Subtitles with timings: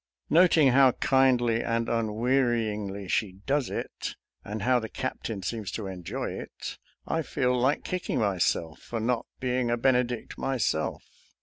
[0.31, 5.85] Not ing how kindly and unwearyiugly she does it, and how the Captain seems to
[5.85, 11.03] enjoy it, I feel like kicking myself for not being a Benedict myself.